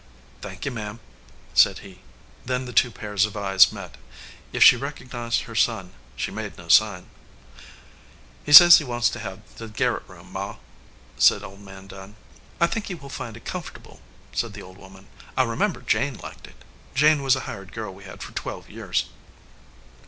[0.41, 0.99] "Thank you, ma am,"
[1.53, 1.97] he said.
[2.43, 3.97] Then the two pairs of eyes met.
[4.51, 7.05] If she recognized her son, she made no sign.
[8.43, 10.55] "He says he wants to have the garret room, Ma,"
[11.19, 12.15] said Old Man Dunn.
[12.59, 14.01] "I think he will find it comfortable,"
[14.33, 15.05] said the old woman.
[15.37, 16.55] "I remember Jane liked it.
[16.95, 19.05] Jane was a hired girl we had for twelve years."